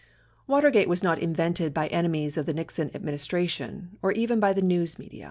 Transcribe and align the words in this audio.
Watergate 0.47 0.89
was 0.89 1.03
not 1.03 1.19
invented 1.19 1.75
by 1.75 1.85
enemies 1.89 2.35
of 2.35 2.47
the 2.47 2.55
Nixon 2.55 2.89
administra 2.89 3.47
tion 3.47 3.99
or 4.01 4.11
even 4.13 4.39
by 4.39 4.51
the 4.51 4.63
news 4.63 4.97
media. 4.97 5.19